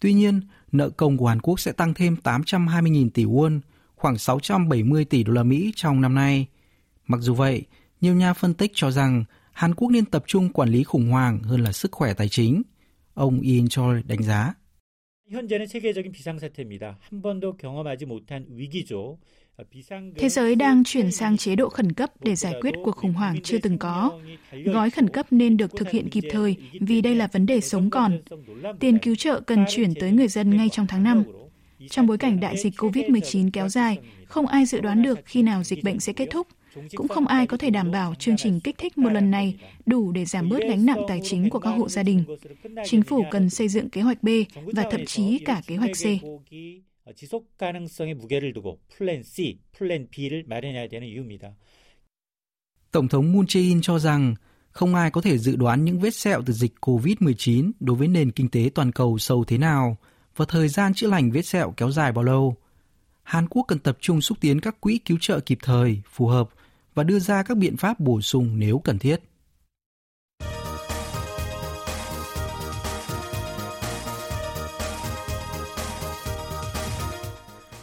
Tuy 0.00 0.12
nhiên, 0.12 0.40
nợ 0.72 0.90
công 0.90 1.16
của 1.16 1.26
Hàn 1.26 1.40
Quốc 1.40 1.60
sẽ 1.60 1.72
tăng 1.72 1.94
thêm 1.94 2.16
820.000 2.22 3.10
tỷ 3.10 3.24
won, 3.24 3.60
khoảng 3.98 4.18
670 4.18 5.04
tỷ 5.04 5.22
đô 5.22 5.32
la 5.32 5.42
Mỹ 5.42 5.72
trong 5.76 6.00
năm 6.00 6.14
nay. 6.14 6.46
Mặc 7.06 7.20
dù 7.20 7.34
vậy, 7.34 7.62
nhiều 8.00 8.14
nhà 8.14 8.32
phân 8.32 8.54
tích 8.54 8.72
cho 8.74 8.90
rằng 8.90 9.24
Hàn 9.52 9.74
Quốc 9.74 9.90
nên 9.90 10.04
tập 10.04 10.24
trung 10.26 10.48
quản 10.48 10.68
lý 10.68 10.84
khủng 10.84 11.10
hoảng 11.10 11.42
hơn 11.42 11.60
là 11.60 11.72
sức 11.72 11.92
khỏe 11.92 12.14
tài 12.14 12.28
chính. 12.28 12.62
Ông 13.14 13.40
Ian 13.40 13.68
Choi 13.68 14.02
đánh 14.02 14.22
giá. 14.22 14.54
Thế 20.16 20.28
giới 20.28 20.54
đang 20.54 20.84
chuyển 20.84 21.10
sang 21.10 21.36
chế 21.36 21.56
độ 21.56 21.68
khẩn 21.68 21.92
cấp 21.92 22.10
để 22.20 22.34
giải 22.34 22.54
quyết 22.60 22.74
cuộc 22.84 22.96
khủng 22.96 23.12
hoảng 23.12 23.36
chưa 23.42 23.58
từng 23.58 23.78
có. 23.78 24.20
Gói 24.64 24.90
khẩn 24.90 25.08
cấp 25.08 25.26
nên 25.30 25.56
được 25.56 25.70
thực 25.76 25.90
hiện 25.90 26.10
kịp 26.10 26.24
thời 26.30 26.56
vì 26.80 27.00
đây 27.00 27.14
là 27.14 27.26
vấn 27.32 27.46
đề 27.46 27.60
sống 27.60 27.90
còn. 27.90 28.20
Tiền 28.80 28.98
cứu 28.98 29.14
trợ 29.16 29.40
cần 29.40 29.64
chuyển 29.68 29.94
tới 29.94 30.12
người 30.12 30.28
dân 30.28 30.56
ngay 30.56 30.68
trong 30.68 30.86
tháng 30.86 31.02
5. 31.02 31.24
Trong 31.89 32.07
bối 32.07 32.17
cảnh 32.17 32.39
đại 32.39 32.57
dịch 32.57 32.73
COVID-19 32.77 33.49
kéo 33.53 33.69
dài, 33.69 33.97
không 34.25 34.47
ai 34.47 34.65
dự 34.65 34.81
đoán 34.81 35.01
được 35.01 35.19
khi 35.25 35.43
nào 35.43 35.63
dịch 35.63 35.83
bệnh 35.83 35.99
sẽ 35.99 36.13
kết 36.13 36.27
thúc. 36.31 36.47
Cũng 36.95 37.07
không 37.07 37.27
ai 37.27 37.47
có 37.47 37.57
thể 37.57 37.69
đảm 37.69 37.91
bảo 37.91 38.15
chương 38.15 38.37
trình 38.37 38.59
kích 38.59 38.77
thích 38.77 38.97
một 38.97 39.09
lần 39.09 39.31
này 39.31 39.55
đủ 39.85 40.11
để 40.11 40.25
giảm 40.25 40.49
bớt 40.49 40.59
gánh 40.69 40.85
nặng 40.85 41.01
tài 41.07 41.19
chính 41.23 41.49
của 41.49 41.59
các 41.59 41.69
hộ 41.69 41.89
gia 41.89 42.03
đình. 42.03 42.23
Chính 42.85 43.03
phủ 43.03 43.25
cần 43.31 43.49
xây 43.49 43.67
dựng 43.67 43.89
kế 43.89 44.01
hoạch 44.01 44.23
B 44.23 44.29
và 44.65 44.83
thậm 44.91 45.05
chí 45.05 45.39
cả 45.39 45.61
kế 45.67 45.75
hoạch 45.75 45.91
C. 45.91 46.05
지속 47.15 47.57
가능성의 47.57 48.15
무게를 48.15 48.53
두고 48.53 48.79
플랜 48.87 49.23
C, 49.23 49.59
플랜 49.73 50.07
B를 50.09 50.45
마련해야 50.47 50.87
되는 50.87 51.07
이유입니다. 51.07 51.55
Tổng 52.91 53.07
thống 53.07 53.31
Moon 53.33 53.45
Jae-in 53.45 53.81
cho 53.81 53.99
rằng 53.99 54.35
không 54.71 54.95
ai 54.95 55.11
có 55.11 55.21
thể 55.21 55.37
dự 55.37 55.55
đoán 55.55 55.85
những 55.85 55.99
vết 55.99 56.15
sẹo 56.15 56.41
từ 56.45 56.53
dịch 56.53 56.73
COVID-19 56.81 57.71
đối 57.79 57.97
với 57.97 58.07
nền 58.07 58.31
kinh 58.31 58.49
tế 58.49 58.69
toàn 58.75 58.91
cầu 58.91 59.17
sâu 59.17 59.43
thế 59.43 59.57
nào 59.57 59.97
và 60.38 60.44
thời 60.48 60.68
gian 60.68 60.94
chữa 60.94 61.08
lành 61.08 61.30
vết 61.30 61.42
sẹo 61.42 61.74
kéo 61.76 61.90
dài 61.90 62.12
bao 62.12 62.24
lâu. 62.24 62.56
Hàn 63.22 63.46
Quốc 63.48 63.64
cần 63.68 63.78
tập 63.78 63.98
trung 64.00 64.20
xúc 64.20 64.38
tiến 64.40 64.60
các 64.60 64.80
quỹ 64.80 64.98
cứu 64.98 65.18
trợ 65.20 65.40
kịp 65.40 65.58
thời, 65.62 66.02
phù 66.12 66.26
hợp 66.26 66.48
và 66.94 67.02
đưa 67.02 67.18
ra 67.18 67.42
các 67.42 67.56
biện 67.56 67.76
pháp 67.76 68.00
bổ 68.00 68.20
sung 68.20 68.58
nếu 68.58 68.78
cần 68.78 68.98
thiết. 68.98 69.20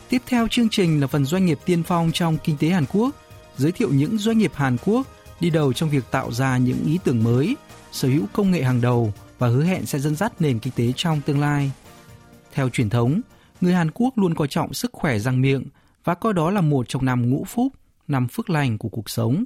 Tiếp 0.10 0.22
theo 0.28 0.48
chương 0.48 0.70
trình 0.70 1.02
là 1.02 1.08
phần 1.08 1.26
doanh 1.26 1.46
nghiệp 1.46 1.60
tiên 1.66 1.84
phong 1.84 2.12
trong 2.12 2.38
kinh 2.44 2.58
tế 2.58 2.70
Hàn 2.70 2.86
Quốc, 2.94 3.16
giới 3.58 3.72
thiệu 3.72 3.90
những 3.94 4.18
doanh 4.18 4.38
nghiệp 4.38 4.52
Hàn 4.56 4.78
Quốc 4.86 5.08
đi 5.40 5.50
đầu 5.50 5.74
trong 5.74 5.90
việc 5.90 6.04
tạo 6.12 6.32
ra 6.32 6.58
những 6.58 6.80
ý 6.86 7.00
tưởng 7.04 7.24
mới, 7.24 7.56
sở 7.92 8.08
hữu 8.08 8.26
công 8.34 8.52
nghệ 8.52 8.64
hàng 8.64 8.82
đầu 8.82 9.14
và 9.40 9.48
hứa 9.48 9.64
hẹn 9.64 9.86
sẽ 9.86 10.00
dẫn 10.00 10.16
dắt 10.16 10.42
nền 10.42 10.60
kinh 10.60 10.74
tế 10.76 10.94
trong 10.96 11.22
tương 11.22 11.40
lai. 11.40 11.72
Theo 12.56 12.70
truyền 12.70 12.90
thống, 12.90 13.22
người 13.62 13.74
Hàn 13.74 13.92
Quốc 13.94 14.18
luôn 14.18 14.36
coi 14.36 14.48
trọng 14.48 14.74
sức 14.74 14.92
khỏe 14.94 15.20
răng 15.20 15.42
miệng 15.42 15.64
và 16.04 16.16
coi 16.16 16.34
đó 16.34 16.52
là 16.52 16.62
một 16.62 16.90
trong 16.90 17.06
năm 17.06 17.30
ngũ 17.30 17.44
phúc, 17.48 17.74
năm 18.08 18.28
phước 18.28 18.50
lành 18.50 18.78
của 18.78 18.90
cuộc 18.90 19.10
sống. 19.10 19.44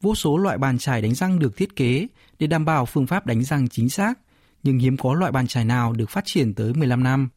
Vô 0.00 0.14
số 0.14 0.38
loại 0.38 0.58
bàn 0.58 0.78
chải 0.78 1.02
đánh 1.02 1.14
răng 1.14 1.38
được 1.38 1.56
thiết 1.56 1.76
kế 1.76 2.06
để 2.38 2.46
đảm 2.46 2.64
bảo 2.64 2.86
phương 2.86 3.06
pháp 3.06 3.26
đánh 3.26 3.44
răng 3.44 3.68
chính 3.68 3.88
xác, 3.88 4.18
nhưng 4.62 4.78
hiếm 4.78 4.96
có 4.96 5.14
loại 5.14 5.32
bàn 5.32 5.46
chải 5.46 5.64
nào 5.64 5.92
được 5.92 6.10
phát 6.10 6.24
triển 6.24 6.54
tới 6.54 6.74
15 6.74 7.02
năm. 7.02 7.28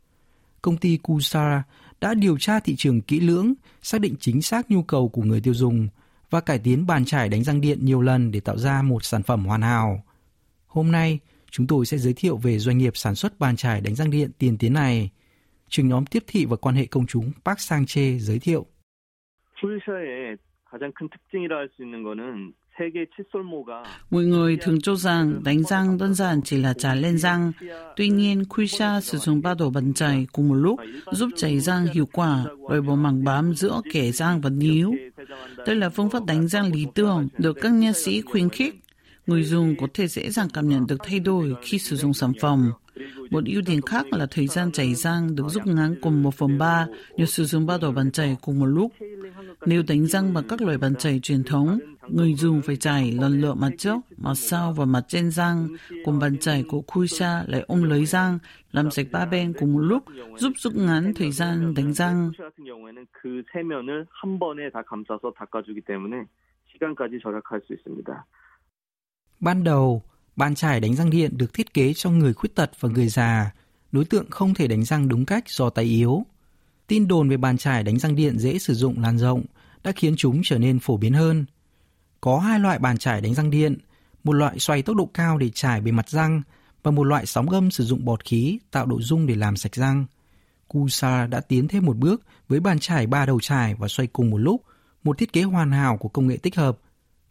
Công 0.62 0.78
ty 0.78 0.98
Kusara 0.98 1.64
đã 2.02 2.14
điều 2.14 2.38
tra 2.38 2.60
thị 2.60 2.76
trường 2.76 3.02
kỹ 3.02 3.20
lưỡng, 3.20 3.54
xác 3.82 4.02
định 4.02 4.16
chính 4.20 4.42
xác 4.42 4.72
nhu 4.72 4.84
cầu 4.84 5.10
của 5.10 5.22
người 5.22 5.42
tiêu 5.42 5.54
dùng 5.54 5.88
và 6.30 6.42
cải 6.42 6.60
tiến 6.60 6.88
bàn 6.88 7.06
chải 7.06 7.30
đánh 7.30 7.44
răng 7.44 7.62
điện 7.62 7.86
nhiều 7.86 8.02
lần 8.02 8.32
để 8.32 8.40
tạo 8.40 8.58
ra 8.58 8.82
một 8.82 9.06
sản 9.06 9.24
phẩm 9.24 9.46
hoàn 9.46 9.62
hảo. 9.62 10.04
Hôm 10.68 10.92
nay, 10.92 11.20
chúng 11.52 11.68
tôi 11.68 11.86
sẽ 11.86 11.98
giới 11.98 12.14
thiệu 12.14 12.38
về 12.38 12.60
doanh 12.60 12.78
nghiệp 12.78 12.98
sản 12.98 13.16
xuất 13.16 13.40
bàn 13.40 13.56
chải 13.56 13.82
đánh 13.82 13.96
răng 13.96 14.12
điện 14.12 14.32
tiên 14.38 14.58
tiến 14.58 14.74
này. 14.74 15.10
Trường 15.70 15.88
nhóm 15.88 16.06
tiếp 16.06 16.24
thị 16.28 16.46
và 16.46 16.56
quan 16.56 16.76
hệ 16.76 16.86
công 16.86 17.08
chúng 17.08 17.32
Park 17.46 17.60
Sang 17.60 17.86
Che 17.86 18.18
giới 18.20 18.40
thiệu. 18.40 18.66
Mọi 24.10 24.26
người 24.26 24.58
thường 24.62 24.82
cho 24.82 24.96
rằng 24.96 25.42
đánh 25.44 25.64
răng 25.64 25.98
đơn 25.98 26.14
giản 26.14 26.42
chỉ 26.42 26.58
là 26.58 26.74
chà 26.74 26.96
lên 26.96 27.18
răng. 27.18 27.52
Tuy 27.96 28.10
nhiên, 28.10 28.46
Kuisha 28.46 29.02
sử 29.02 29.18
dụng 29.18 29.42
ba 29.42 29.54
đồ 29.54 29.70
bàn 29.70 29.94
chải 29.94 30.28
cùng 30.32 30.50
một 30.50 30.56
lúc 30.56 30.80
giúp 31.12 31.30
chảy 31.36 31.60
răng 31.60 31.86
hiệu 31.94 32.06
quả, 32.14 32.46
loại 32.70 32.82
bỏ 32.82 32.96
mảng 32.96 33.24
bám 33.24 33.54
giữa 33.54 33.82
kẻ 33.94 34.12
răng 34.12 34.42
và 34.42 34.50
níu. 34.50 34.94
Đây 35.66 35.76
là 35.76 35.90
phương 35.90 36.10
pháp 36.10 36.26
đánh 36.26 36.48
răng 36.48 36.74
lý 36.74 36.86
tưởng 36.96 37.28
được 37.38 37.58
các 37.62 37.70
nha 37.70 37.92
sĩ 37.94 38.22
khuyến 38.22 38.50
khích 38.50 38.76
Người 39.30 39.44
dùng 39.44 39.76
có 39.80 39.88
thể 39.94 40.08
dễ 40.08 40.30
dàng 40.30 40.48
cảm 40.54 40.70
nhận 40.70 40.88
được 40.88 40.98
thay 41.04 41.20
đổi 41.20 41.56
khi 41.62 41.80
sử 41.80 41.96
dụng 41.96 42.14
sản 42.14 42.32
phẩm. 42.42 42.72
Một 43.32 43.44
ưu 43.46 43.62
điểm 43.68 43.82
khác 43.82 44.06
là 44.12 44.28
thời 44.32 44.48
gian 44.48 44.72
chảy 44.72 44.96
răng 44.96 45.36
được 45.36 45.44
rút 45.50 45.68
ngắn 45.68 45.96
cùng 46.02 46.24
1 46.24 46.34
phần 46.34 46.58
3 46.58 46.88
nhờ 47.18 47.26
sử 47.26 47.46
dụng 47.46 47.66
ba 47.66 47.78
đồ 47.78 47.92
bàn 47.92 48.12
chải 48.12 48.38
cùng 48.42 48.60
một 48.60 48.66
lúc. 48.66 48.92
Nếu 49.66 49.84
đánh 49.88 50.08
răng 50.08 50.34
bằng 50.34 50.44
các 50.50 50.62
loại 50.62 50.78
bàn 50.78 50.96
chải 50.96 51.20
truyền 51.20 51.44
thống, 51.44 51.80
người 52.08 52.34
dùng 52.34 52.62
phải 52.62 52.76
chảy 52.76 53.12
lần 53.12 53.42
lượt 53.42 53.54
mặt 53.54 53.70
trước, 53.78 53.98
mặt 54.18 54.36
sau 54.36 54.74
và 54.74 54.86
mặt 54.86 55.06
trên 55.08 55.32
răng, 55.32 55.68
cùng 56.06 56.20
bàn 56.20 56.38
chải 56.38 56.64
của 56.64 56.82
Kuisha 56.82 57.44
lại 57.48 57.64
ôm 57.68 57.84
lấy 57.84 58.06
răng, 58.06 58.40
làm 58.72 58.92
sạch 58.92 59.08
ba 59.12 59.26
bên 59.26 59.54
cùng 59.60 59.74
một 59.74 59.80
lúc, 59.82 60.04
giúp 60.38 60.54
rút 60.58 60.76
ngắn 60.76 61.14
thời 61.14 61.32
gian 61.32 61.74
đánh 61.74 61.94
răng. 61.94 62.32
Ban 69.40 69.64
đầu, 69.64 70.04
Bàn 70.40 70.56
chải 70.56 70.80
đánh 70.80 70.96
răng 70.96 71.10
điện 71.10 71.38
được 71.38 71.54
thiết 71.54 71.74
kế 71.74 71.94
cho 71.94 72.10
người 72.10 72.34
khuyết 72.34 72.56
tật 72.56 72.72
và 72.80 72.90
người 72.90 73.08
già, 73.08 73.52
đối 73.92 74.06
tượng 74.06 74.30
không 74.30 74.54
thể 74.54 74.68
đánh 74.68 74.86
răng 74.86 75.08
đúng 75.08 75.26
cách 75.26 75.50
do 75.50 75.70
tay 75.70 75.86
yếu. 75.86 76.26
Tin 76.88 77.08
đồn 77.08 77.30
về 77.30 77.38
bàn 77.38 77.58
chải 77.58 77.84
đánh 77.84 78.00
răng 78.00 78.16
điện 78.16 78.40
dễ 78.40 78.60
sử 78.60 78.74
dụng 78.74 79.02
lan 79.02 79.18
rộng 79.18 79.46
đã 79.84 79.92
khiến 79.96 80.16
chúng 80.18 80.42
trở 80.44 80.58
nên 80.58 80.80
phổ 80.80 80.98
biến 80.98 81.14
hơn. 81.14 81.46
Có 82.22 82.40
hai 82.40 82.60
loại 82.60 82.80
bàn 82.80 82.98
chải 82.98 83.22
đánh 83.22 83.34
răng 83.34 83.50
điện, 83.50 83.78
một 84.24 84.34
loại 84.34 84.60
xoay 84.60 84.82
tốc 84.82 84.96
độ 84.96 85.10
cao 85.14 85.38
để 85.38 85.50
chải 85.50 85.82
bề 85.82 85.92
mặt 85.92 86.10
răng 86.10 86.42
và 86.84 86.92
một 86.92 87.04
loại 87.04 87.26
sóng 87.26 87.50
âm 87.50 87.72
sử 87.72 87.86
dụng 87.86 88.06
bọt 88.06 88.24
khí 88.26 88.60
tạo 88.72 88.86
độ 88.86 89.02
dung 89.02 89.28
để 89.28 89.36
làm 89.36 89.56
sạch 89.56 89.76
răng. 89.76 90.06
Kusa 90.68 91.28
đã 91.28 91.40
tiến 91.40 91.68
thêm 91.68 91.86
một 91.86 91.98
bước 91.98 92.22
với 92.48 92.60
bàn 92.60 92.80
chải 92.80 93.08
ba 93.08 93.26
đầu 93.26 93.40
chải 93.40 93.76
và 93.76 93.88
xoay 93.88 94.08
cùng 94.08 94.30
một 94.30 94.38
lúc, 94.38 94.64
một 95.04 95.18
thiết 95.18 95.34
kế 95.34 95.44
hoàn 95.44 95.72
hảo 95.72 95.98
của 95.98 96.10
công 96.10 96.28
nghệ 96.28 96.38
tích 96.38 96.56
hợp. 96.56 96.78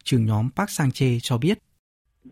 Trường 0.03 0.25
nhóm 0.25 0.49
Park 0.55 0.69
Sang-che 0.69 1.19
cho 1.21 1.37
biết. 1.37 1.59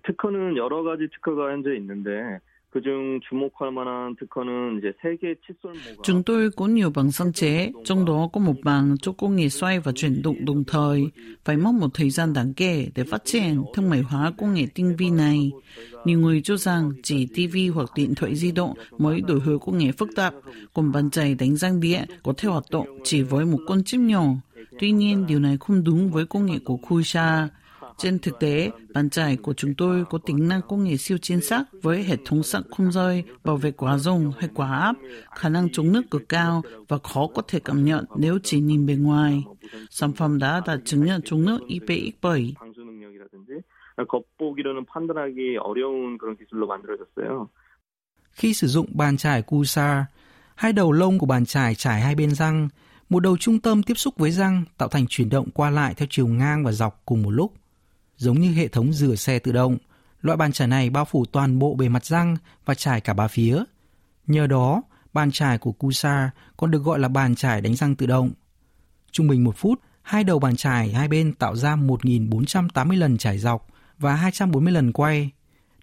특허는 0.05 0.57
여러 0.57 0.83
가지 0.83 1.09
특허가 1.09 1.53
현재 1.53 1.77
있는데 1.77 2.41
그중 2.73 3.21
주목할 3.29 3.71
만한 3.71 4.17
특허는 4.17 4.79
이제 4.79 4.93
세계 5.03 5.35
칫솔모가 5.47 6.03
Chúng 6.03 6.23
tôi 6.23 6.51
có 6.57 6.67
nhiều 6.67 6.91
bằng 6.95 7.13
sáng 7.13 7.33
chế, 7.33 7.73
trong 7.85 8.05
đó 8.05 8.29
có 8.33 8.41
một 8.41 8.55
bằng 8.65 8.97
cho 9.03 9.13
công 9.13 9.37
nghệ 9.37 9.49
xoay 9.49 9.81
và 9.81 9.93
chuyển 9.93 10.23
động 10.23 10.45
đồng 10.45 10.65
thời. 10.65 11.11
Phải 11.45 11.57
mất 11.57 11.75
một 11.75 11.89
thời 11.95 12.11
gian 12.11 12.33
đáng 12.33 12.55
kể 12.55 12.89
để 12.95 13.05
phát 13.05 13.25
triển 13.25 13.63
thương 13.75 13.91
mại 13.91 14.01
hóa 14.01 14.33
công 14.39 14.55
nghệ 14.55 14.67
tinh 14.75 14.97
vi 14.99 15.11
này. 15.11 15.51
Nhiều 16.05 16.19
người 16.19 16.41
cho 16.45 16.57
rằng 16.57 16.91
chỉ 17.03 17.27
TV 17.27 17.57
hoặc 17.75 17.91
điện 17.95 18.15
thoại 18.15 18.35
di 18.35 18.53
động 18.53 18.75
mới 18.99 19.21
đổi 19.21 19.41
hướng 19.41 19.61
công 19.61 19.79
nghệ 19.79 19.93
phức 19.93 20.09
tạp, 20.17 20.35
còn 20.75 20.93
bàn 20.93 21.11
chải 21.11 21.35
đánh 21.35 21.57
răng 21.57 21.81
điện 21.81 22.05
có 22.23 22.33
thể 22.37 22.49
hoạt 22.49 22.65
động 22.71 22.87
chỉ 23.05 23.23
với 23.23 23.45
một 23.45 23.59
con 23.69 23.85
chip 23.85 24.01
nhỏ. 24.01 24.25
Tuy 24.79 24.93
nhiên, 24.93 25.27
điều 25.27 25.39
này 25.39 25.57
không 25.61 25.85
đúng 25.85 26.11
với 26.11 26.27
công 26.27 26.47
nghệ 26.47 26.59
của 26.65 26.77
Kusa. 26.77 27.49
Trên 27.99 28.19
thực 28.19 28.41
tế, 28.41 28.71
bàn 28.95 29.11
chải 29.11 29.37
của 29.37 29.55
chúng 29.55 29.75
tôi 29.75 30.05
có 30.11 30.19
tính 30.19 30.49
năng 30.49 30.61
công 30.69 30.85
nghệ 30.85 30.97
siêu 30.97 31.19
chính 31.19 31.41
xác 31.41 31.65
với 31.83 32.03
hệ 32.03 32.17
thống 32.25 32.43
sẵn 32.43 32.63
không 32.77 32.93
rơi, 32.93 33.25
bảo 33.45 33.57
vệ 33.57 33.71
quá 33.71 33.99
dùng 33.99 34.33
hay 34.39 34.49
quá 34.55 34.81
áp, 34.81 34.97
khả 35.35 35.49
năng 35.49 35.69
chống 35.73 35.93
nước 35.93 36.03
cực 36.11 36.29
cao 36.29 36.63
và 36.89 36.99
khó 36.99 37.27
có 37.35 37.43
thể 37.49 37.61
cảm 37.65 37.85
nhận 37.85 38.05
nếu 38.17 38.39
chỉ 38.43 38.61
nhìn 38.61 38.87
bề 38.87 38.95
ngoài. 38.95 39.45
Sản 39.91 40.13
phẩm 40.13 40.39
đã 40.39 40.63
đạt 40.67 40.81
chứng 40.85 41.05
nhận 41.05 41.21
chống 41.25 41.45
nước 41.45 41.61
IPX7. 41.69 42.53
겉보기로는 44.09 44.85
판단하기 44.85 45.57
어려운 45.59 46.19
그런 46.19 46.37
기술로 46.37 46.67
만들어졌어요. 46.67 47.49
Khi 48.33 48.55
sử 48.55 48.67
dụng 48.67 48.87
bàn 48.95 49.17
chải 49.17 49.43
Kusa, 49.43 50.07
hai 50.55 50.73
đầu 50.73 50.93
lông 50.93 51.19
của 51.19 51.27
bàn 51.27 51.47
chải 51.47 51.75
trải 51.75 52.01
hai 52.01 52.15
bên 52.15 52.35
răng, 52.35 52.69
một 53.09 53.21
đầu 53.21 53.37
trung 53.37 53.61
tâm 53.61 53.83
tiếp 53.83 53.95
xúc 53.95 54.15
với 54.17 54.31
răng 54.31 54.65
tạo 54.79 54.89
thành 54.89 55.07
chuyển 55.09 55.29
động 55.29 55.51
qua 55.55 55.71
lại 55.71 55.95
theo 55.95 56.07
chiều 56.11 56.27
ngang 56.27 56.65
và 56.65 56.73
dọc 56.73 57.03
cùng 57.07 57.23
một 57.23 57.31
lúc 57.31 57.53
giống 58.18 58.40
như 58.40 58.52
hệ 58.52 58.68
thống 58.68 58.94
rửa 58.94 59.16
xe 59.16 59.40
tự 59.40 59.52
động. 59.52 59.78
Loại 60.22 60.38
bàn 60.38 60.52
chải 60.52 60.68
này 60.68 60.90
bao 60.90 61.06
phủ 61.06 61.26
toàn 61.26 61.60
bộ 61.60 61.76
bề 61.76 61.90
mặt 61.90 62.06
răng 62.06 62.38
và 62.66 62.74
trải 62.74 63.02
cả 63.02 63.14
ba 63.14 63.28
phía. 63.28 63.64
Nhờ 64.28 64.48
đó, 64.48 64.82
bàn 65.14 65.32
chải 65.32 65.58
của 65.58 65.72
Kusa 65.72 66.32
còn 66.58 66.72
được 66.72 66.84
gọi 66.84 67.00
là 67.00 67.08
bàn 67.08 67.36
chải 67.36 67.62
đánh 67.62 67.76
răng 67.76 67.96
tự 67.96 68.06
động. 68.06 68.32
Trung 69.12 69.28
bình 69.28 69.44
một 69.44 69.58
phút, 69.58 69.82
hai 70.02 70.24
đầu 70.24 70.40
bàn 70.40 70.56
chải 70.56 70.94
hai 70.94 71.08
bên 71.08 71.34
tạo 71.34 71.56
ra 71.56 71.76
1.480 71.76 72.98
lần 72.98 73.18
chải 73.18 73.38
dọc 73.38 73.68
và 73.98 74.16
240 74.16 74.74
lần 74.74 74.94
quay. 74.94 75.32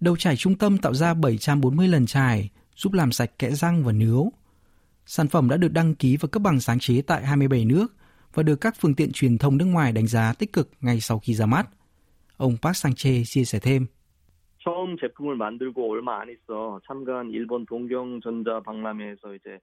Đầu 0.00 0.16
chải 0.16 0.36
trung 0.36 0.58
tâm 0.58 0.78
tạo 0.78 0.94
ra 0.94 1.14
740 1.14 1.88
lần 1.88 2.06
chải, 2.06 2.50
giúp 2.76 2.92
làm 2.92 3.12
sạch 3.12 3.38
kẽ 3.38 3.50
răng 3.50 3.84
và 3.84 3.92
nướu. 3.92 4.32
Sản 5.06 5.28
phẩm 5.28 5.48
đã 5.48 5.56
được 5.56 5.72
đăng 5.72 5.94
ký 5.94 6.16
và 6.16 6.28
cấp 6.28 6.42
bằng 6.42 6.60
sáng 6.60 6.78
chế 6.78 7.02
tại 7.02 7.26
27 7.26 7.64
nước 7.64 7.96
và 8.34 8.42
được 8.42 8.56
các 8.56 8.76
phương 8.80 8.94
tiện 8.94 9.12
truyền 9.12 9.38
thông 9.38 9.56
nước 9.56 9.64
ngoài 9.64 9.92
đánh 9.92 10.06
giá 10.06 10.32
tích 10.32 10.52
cực 10.52 10.70
ngay 10.80 11.00
sau 11.00 11.18
khi 11.18 11.34
ra 11.34 11.46
mắt– 11.46 11.68
Ông 12.36 12.56
Park 12.62 12.76
Sang-che 12.76 13.22
chia 13.24 13.44
sẻ 13.44 13.58
thêm. 13.58 13.86
처음 14.64 14.96
제품을 14.96 15.36
만들고 15.36 15.92
얼마 15.92 16.20
안 16.20 16.30
있어 16.30 16.80
참가한 16.86 17.30
일본 17.30 17.66
동경전자 17.66 18.60
박람회에서 18.64 19.34
이제 19.34 19.60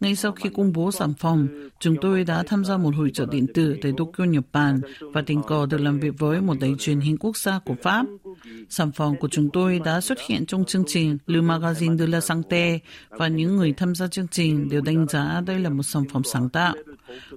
ngay 0.00 0.16
sau 0.16 0.32
khi 0.32 0.50
công 0.56 0.72
bố 0.72 0.92
sản 0.92 1.14
phẩm, 1.18 1.68
chúng 1.80 1.96
tôi 2.00 2.24
đã 2.24 2.42
tham 2.42 2.64
gia 2.64 2.76
một 2.76 2.94
hội 2.94 3.10
trợ 3.14 3.26
điện 3.30 3.46
tử 3.54 3.76
tại 3.82 3.92
Tokyo, 3.96 4.24
Nhật 4.24 4.44
Bản 4.52 4.80
và 5.00 5.22
tình 5.22 5.42
cờ 5.42 5.66
được 5.66 5.80
làm 5.80 6.00
việc 6.00 6.14
với 6.18 6.40
một 6.40 6.54
đài 6.60 6.74
truyền 6.78 7.00
hình 7.00 7.16
quốc 7.16 7.36
gia 7.36 7.58
của 7.58 7.74
Pháp. 7.82 8.06
Sản 8.68 8.92
phẩm 8.92 9.14
của 9.20 9.28
chúng 9.28 9.50
tôi 9.52 9.80
đã 9.84 10.00
xuất 10.00 10.18
hiện 10.28 10.46
trong 10.46 10.64
chương 10.64 10.84
trình 10.86 11.18
Le 11.26 11.40
Magazine 11.40 11.98
de 11.98 12.06
la 12.06 12.20
Santé 12.20 12.78
và 13.10 13.28
những 13.28 13.56
người 13.56 13.72
tham 13.72 13.94
gia 13.94 14.06
chương 14.06 14.28
trình 14.30 14.68
đều 14.68 14.80
đánh 14.80 15.06
giá 15.08 15.42
đây 15.46 15.58
là 15.58 15.70
một 15.70 15.82
sản 15.82 16.02
phẩm 16.12 16.22
sáng 16.24 16.48
tạo. 16.48 16.74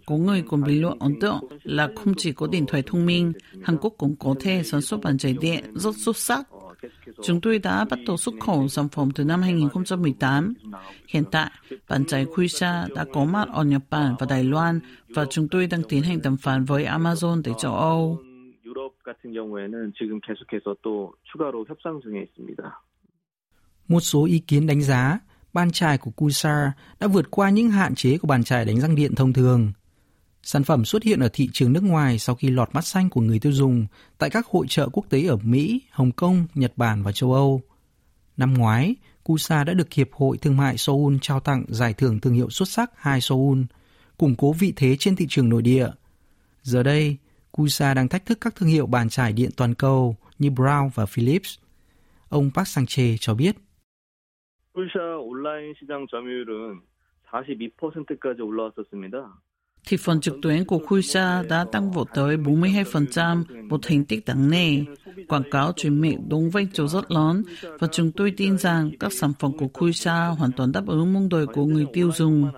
Có 0.05 0.15
người 0.15 0.43
còn 0.49 0.63
bình 0.63 0.81
luận 0.81 0.99
ấn 0.99 1.19
tượng 1.19 1.39
là 1.63 1.89
không 1.95 2.13
chỉ 2.17 2.31
có 2.31 2.47
điện 2.47 2.65
thoại 2.67 2.83
thông 2.85 3.05
minh, 3.05 3.33
Hàn 3.63 3.77
Quốc 3.77 3.93
cũng 3.97 4.15
có 4.15 4.35
thể 4.39 4.63
sản 4.63 4.81
xuất 4.81 5.01
bàn 5.01 5.17
chải 5.17 5.33
điện 5.33 5.63
rất 5.75 5.95
xuất 5.97 6.17
sắc 6.17 6.47
Chúng 7.23 7.41
tôi 7.41 7.59
đã 7.59 7.85
bắt 7.85 7.99
đầu 8.07 8.17
xuất 8.17 8.35
khẩu 8.39 8.67
sản 8.67 8.89
phẩm 8.89 9.11
từ 9.15 9.23
năm 9.23 9.41
2018. 9.41 10.53
Hiện 11.07 11.23
tại, 11.31 11.51
bàn 11.89 12.03
giải 12.07 12.25
Kuisha 12.35 12.87
đã 12.95 13.05
có 13.13 13.25
mặt 13.25 13.47
ở 13.53 13.63
Nhật 13.63 13.81
Bản 13.89 14.15
và 14.19 14.25
Đài 14.29 14.43
Loan 14.43 14.79
và 15.09 15.25
chúng 15.25 15.47
tôi 15.47 15.67
đang 15.67 15.83
tiến 15.89 16.03
hành 16.03 16.21
đàm 16.23 16.37
phán 16.37 16.65
với 16.65 16.85
Amazon 16.85 17.41
tại 17.43 17.53
châu 17.57 17.75
Âu. 17.75 18.19
Một 23.87 23.99
số 23.99 24.25
ý 24.25 24.39
kiến 24.39 24.67
đánh 24.67 24.81
giá, 24.81 25.19
bàn 25.53 25.71
chải 25.71 25.97
của 25.97 26.11
Kuisha 26.11 26.71
đã 26.99 27.07
vượt 27.07 27.31
qua 27.31 27.49
những 27.49 27.69
hạn 27.69 27.95
chế 27.95 28.17
của 28.17 28.27
bàn 28.27 28.43
chải 28.43 28.65
đánh 28.65 28.79
răng 28.79 28.95
điện 28.95 29.15
thông 29.15 29.33
thường. 29.33 29.71
Sản 30.42 30.64
phẩm 30.64 30.84
xuất 30.84 31.02
hiện 31.02 31.20
ở 31.20 31.28
thị 31.32 31.48
trường 31.52 31.72
nước 31.72 31.82
ngoài 31.82 32.18
sau 32.18 32.34
khi 32.34 32.50
lọt 32.50 32.74
mắt 32.74 32.84
xanh 32.84 33.10
của 33.10 33.20
người 33.20 33.38
tiêu 33.38 33.52
dùng 33.52 33.86
tại 34.18 34.30
các 34.30 34.46
hội 34.46 34.66
trợ 34.68 34.88
quốc 34.88 35.06
tế 35.10 35.26
ở 35.26 35.36
Mỹ, 35.36 35.82
Hồng 35.90 36.12
Kông, 36.12 36.46
Nhật 36.54 36.72
Bản 36.76 37.02
và 37.02 37.12
châu 37.12 37.32
Âu. 37.32 37.62
Năm 38.36 38.54
ngoái, 38.54 38.94
Kusa 39.22 39.64
đã 39.64 39.74
được 39.74 39.92
Hiệp 39.92 40.12
hội 40.12 40.38
Thương 40.38 40.56
mại 40.56 40.78
Seoul 40.78 41.16
trao 41.22 41.40
tặng 41.40 41.64
giải 41.68 41.94
thưởng 41.94 42.20
thương 42.20 42.34
hiệu 42.34 42.50
xuất 42.50 42.68
sắc 42.68 42.90
2 42.96 43.20
Seoul, 43.20 43.58
củng 44.18 44.34
cố 44.36 44.52
vị 44.52 44.72
thế 44.76 44.96
trên 44.98 45.16
thị 45.16 45.26
trường 45.28 45.48
nội 45.48 45.62
địa. 45.62 45.88
Giờ 46.62 46.82
đây, 46.82 47.16
Kusa 47.52 47.94
đang 47.94 48.08
thách 48.08 48.26
thức 48.26 48.38
các 48.40 48.56
thương 48.56 48.68
hiệu 48.68 48.86
bàn 48.86 49.08
chải 49.08 49.32
điện 49.32 49.50
toàn 49.56 49.74
cầu 49.74 50.16
như 50.38 50.50
Brown 50.50 50.90
và 50.94 51.06
Philips. 51.06 51.58
Ông 52.28 52.50
Park 52.54 52.68
Sang-che 52.68 53.16
cho 53.20 53.34
biết. 53.34 53.56
쿨샤 54.76 55.16
온라인 55.16 55.72
시장 55.80 56.06
점유율은 56.06 56.82
42%까지 57.24 58.42
올라왔었습니다. 58.42 59.16
thì 59.91 59.97
phần 59.97 60.21
trực 60.21 60.35
tuyến 60.41 60.65
của 60.65 60.79
Khuisa 60.87 61.43
đã 61.49 61.65
tăng 61.71 61.91
vọt 61.91 62.07
tới 62.13 62.37
42%, 62.37 63.43
một 63.69 63.79
thành 63.83 64.05
tích 64.05 64.25
đáng 64.25 64.49
nể. 64.49 64.77
Quảng 65.27 65.43
cáo 65.51 65.71
truyền 65.75 66.01
miệng 66.01 66.29
đúng 66.29 66.49
vai 66.49 66.67
trò 66.73 66.87
rất 66.87 67.11
lớn 67.11 67.43
và 67.79 67.87
chúng 67.91 68.11
tôi 68.11 68.33
tin 68.37 68.57
rằng 68.57 68.91
các 68.99 69.13
sản 69.13 69.33
phẩm 69.39 69.57
của 69.57 69.67
Khuisa 69.73 70.25
hoàn 70.27 70.51
toàn 70.51 70.71
đáp 70.71 70.87
ứng 70.87 71.13
mong 71.13 71.29
đợi 71.29 71.45
của 71.45 71.65
người 71.65 71.85
tiêu 71.93 72.11
dùng. 72.15 72.51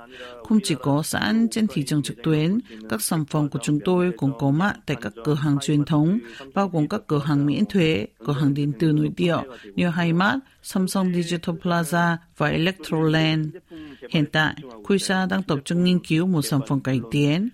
Không 0.50 0.60
chỉ 0.64 0.76
có 0.82 1.04
sẵn 1.04 1.48
trên 1.52 1.68
thị 1.68 1.84
trường 1.84 2.04
trực 2.04 2.18
tuyến, 2.24 2.60
các 2.90 3.02
sản 3.02 3.26
phẩm 3.26 3.50
của 3.50 3.60
chúng 3.64 3.80
tôi 3.86 4.12
cũng 4.18 4.40
có 4.40 4.52
mặt 4.52 4.76
tại 4.86 4.98
các 5.02 5.14
cửa 5.26 5.34
hàng 5.34 5.58
truyền 5.62 5.86
thống, 5.86 6.20
bao 6.54 6.68
gồm 6.68 6.88
các 6.88 7.02
cửa 7.08 7.22
hàng 7.26 7.46
miễn 7.46 7.66
thuế, 7.66 8.08
cửa 8.26 8.34
hàng 8.34 8.54
điện 8.54 8.72
tử 8.80 8.92
nội 8.92 9.10
địa 9.18 9.38
như 9.76 9.90
Highmart, 9.90 10.40
Samsung 10.64 11.14
Digital 11.14 11.56
Plaza 11.56 12.18
và 12.38 12.48
Electroland. 12.48 13.48
Hiện 14.10 14.26
tại, 14.32 14.56
Kuisa 14.88 15.26
đang 15.26 15.44
tập 15.44 15.60
trung 15.66 15.84
nghiên 15.84 16.00
cứu 16.00 16.28
một 16.28 16.42
sản 16.42 16.60
phẩm 16.68 16.80
cải 16.80 17.00
tiến. 17.12 17.50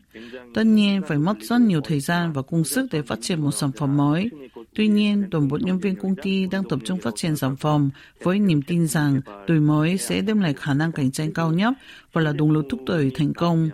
Tất 0.55 0.67
nhiên, 0.67 1.03
phải 1.09 1.19
mất 1.19 1.37
rất 1.41 1.61
nhiều 1.61 1.81
thời 1.81 2.01
gian 2.01 2.33
và 2.33 2.43
công 2.43 2.65
sức 2.65 2.89
để 2.93 3.03
phát 3.03 3.19
triển 3.21 3.41
một 3.41 3.51
sản 3.51 3.71
phẩm 3.79 3.97
mới. 3.97 4.31
Tuy 4.75 4.89
nhiên, 4.89 5.25
toàn 5.31 5.49
bộ 5.49 5.59
nhân 5.61 5.79
viên 5.79 5.97
công 5.97 6.15
ty 6.23 6.47
đang 6.47 6.65
tập 6.69 6.79
trung 6.85 6.99
phát 7.03 7.15
triển 7.17 7.37
sản 7.37 7.57
phẩm 7.57 7.91
với 8.23 8.39
niềm 8.39 8.63
tin 8.63 8.87
rằng 8.87 9.21
đổi 9.49 9.61
mới 9.61 9.99
sẽ 9.99 10.21
đem 10.21 10.41
lại 10.41 10.55
khả 10.55 10.75
năng 10.75 10.93
cạnh 10.93 11.11
tranh 11.11 11.33
cao 11.33 11.53
nhất 11.53 11.73
và 12.13 12.21
là 12.21 12.33
động 12.33 12.51
lực 12.51 12.65
thúc 12.71 12.81
đẩy 12.87 13.11
thành 13.15 13.33
công. 13.35 13.71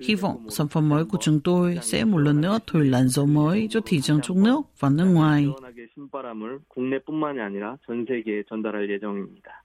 Hy 0.00 0.14
vọng 0.14 0.50
sản 0.50 0.68
phẩm 0.68 0.88
mới 0.88 1.04
của 1.04 1.18
chúng 1.20 1.40
tôi 1.40 1.78
sẽ 1.82 2.04
một 2.04 2.18
lần 2.18 2.40
nữa 2.40 2.58
thổi 2.66 2.84
làn 2.84 3.08
gió 3.08 3.24
mới 3.24 3.68
cho 3.70 3.80
thị 3.86 4.00
trường 4.00 4.20
trong 4.22 4.44
nước 4.44 4.60
và 4.80 4.88
nước 4.90 5.04
ngoài. 5.04 5.48
신바람을 5.98 6.60
국내뿐만이 6.68 7.40
아니라 7.40 7.76
전 7.86 8.06
세계에 8.06 8.44
전달할 8.48 8.88
예정입니다. 8.90 9.64